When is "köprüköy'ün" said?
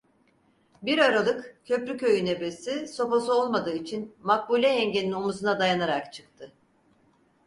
1.65-2.25